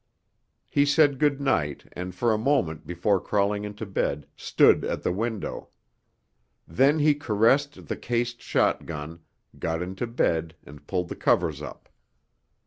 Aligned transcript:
He 0.67 0.83
said 0.83 1.19
good 1.19 1.39
night 1.39 1.85
and 1.93 2.15
for 2.15 2.33
a 2.33 2.37
moment 2.39 2.87
before 2.87 3.21
crawling 3.21 3.65
into 3.65 3.85
bed 3.85 4.25
stood 4.35 4.83
at 4.83 5.03
the 5.03 5.11
window. 5.11 5.69
Then 6.67 6.97
he 6.97 7.13
caressed 7.13 7.85
the 7.87 7.95
cased 7.97 8.41
shotgun, 8.41 9.19
got 9.59 9.79
into 9.83 10.07
bed 10.07 10.55
and 10.63 10.87
pulled 10.87 11.09
the 11.09 11.15
covers 11.15 11.61
up. 11.61 11.87